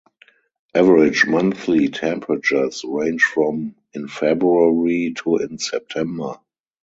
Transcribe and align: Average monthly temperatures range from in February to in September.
Average 0.73 1.27
monthly 1.27 1.87
temperatures 1.89 2.83
range 2.83 3.21
from 3.23 3.75
in 3.93 4.07
February 4.07 5.13
to 5.17 5.37
in 5.37 5.59
September. 5.59 6.39